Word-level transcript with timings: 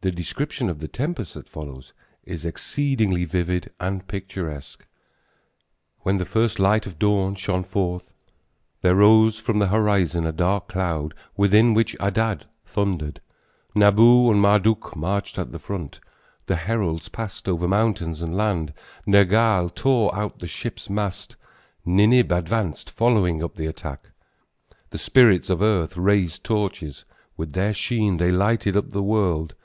The 0.00 0.12
description 0.12 0.68
of 0.70 0.78
the 0.78 0.86
tempest 0.86 1.34
that 1.34 1.48
follows 1.48 1.92
is 2.22 2.44
exceedingly 2.44 3.24
vivid 3.24 3.72
and 3.80 4.06
picturesque. 4.06 4.86
When 6.02 6.18
the 6.18 6.24
first 6.24 6.60
light 6.60 6.86
of 6.86 7.00
dawn 7.00 7.34
shone 7.34 7.64
forth, 7.64 8.12
There 8.80 8.94
rose 8.94 9.40
from 9.40 9.58
the 9.58 9.66
horizon 9.66 10.24
a 10.24 10.30
dark 10.30 10.68
cloud, 10.68 11.14
within 11.36 11.74
which 11.74 11.96
Adad 11.98 12.46
thundered, 12.64 13.20
Nabu 13.74 14.30
and 14.30 14.40
Marduk 14.40 14.94
marched 14.94 15.36
at 15.36 15.50
the 15.50 15.58
front, 15.58 15.98
The 16.46 16.54
heralds 16.54 17.08
passed 17.08 17.48
over 17.48 17.66
mountains 17.66 18.22
and 18.22 18.36
land; 18.36 18.72
Nergal 19.04 19.68
tore 19.68 20.14
out 20.14 20.38
the 20.38 20.46
ship's 20.46 20.88
mast, 20.88 21.34
Ninib 21.84 22.30
advanced, 22.30 22.88
following 22.88 23.42
up 23.42 23.56
the 23.56 23.66
attack, 23.66 24.12
The 24.90 24.98
spirits 24.98 25.50
of 25.50 25.60
earth 25.60 25.96
raised 25.96 26.44
torches, 26.44 27.04
With 27.36 27.50
their 27.54 27.72
sheen 27.74 28.18
they 28.18 28.30
lighted 28.30 28.76
up 28.76 28.90
the 28.90 29.02
world. 29.02 29.56